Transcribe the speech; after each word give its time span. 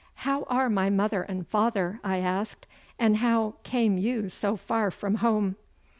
'How 0.25 0.45
are 0.45 0.67
my 0.67 0.89
mother 0.89 1.21
and 1.21 1.41
my 1.41 1.45
father,' 1.45 1.99
I 2.03 2.17
asked, 2.17 2.65
'and 2.97 3.17
how 3.17 3.57
came 3.61 3.99
you 3.99 4.29
so 4.29 4.55
far 4.55 4.89
from 4.89 5.13
home? 5.21 5.57